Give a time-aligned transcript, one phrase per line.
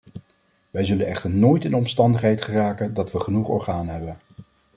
[0.71, 4.17] Wij zullen echter nooit in de omstandigheid geraken dat we genoeg organen hebben.